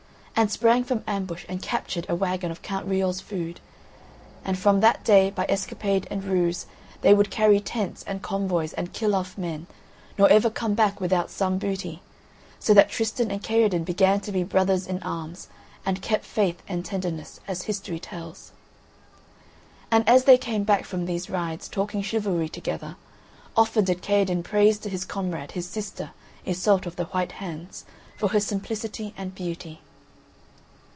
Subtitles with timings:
[0.33, 3.59] And sprang from ambush and captured a waggon of Count Riol's food;
[4.43, 6.65] and from that day, by escapade and ruse
[7.01, 9.67] they would carry tents and convoys and kill off men,
[10.17, 12.01] nor ever come back without some booty;
[12.59, 15.47] so that Tristan and Kaherdin began to be brothers in arms,
[15.85, 18.51] and kept faith and tenderness, as history tells.
[19.91, 22.95] And as they came back from these rides, talking chivalry together,
[23.55, 26.13] often did Kaherdin praise to his comrade his sister,
[26.47, 27.85] Iseult of the White Hands,
[28.17, 29.81] for her simplicity and beauty.